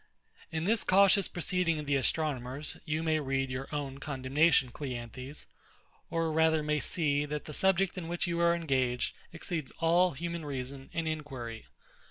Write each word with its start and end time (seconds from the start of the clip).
In 0.51 0.63
this 0.63 0.83
cautious 0.83 1.27
proceeding 1.27 1.77
of 1.77 1.85
the 1.85 1.95
astronomers, 1.95 2.75
you 2.85 3.03
may 3.03 3.19
read 3.19 3.51
your 3.51 3.67
own 3.71 3.99
condemnation, 3.99 4.71
CLEANTHES; 4.71 5.45
or 6.09 6.31
rather 6.31 6.63
may 6.63 6.79
see, 6.79 7.23
that 7.25 7.45
the 7.45 7.53
subject 7.53 7.95
in 7.99 8.07
which 8.07 8.25
you 8.25 8.39
are 8.39 8.55
engaged 8.55 9.13
exceeds 9.31 9.71
all 9.77 10.13
human 10.13 10.43
reason 10.43 10.89
and 10.91 11.07
inquiry. 11.07 11.67